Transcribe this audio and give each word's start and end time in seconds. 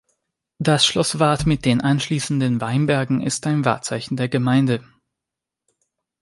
Das 0.57 0.83
Schloss 0.83 1.19
Wart 1.19 1.45
mit 1.45 1.63
den 1.63 1.79
anschliessenden 1.79 2.59
Weinbergen 2.59 3.21
ist 3.21 3.45
ein 3.45 3.65
Wahrzeichen 3.65 4.15
der 4.17 4.29
Gemeinde. 4.29 4.83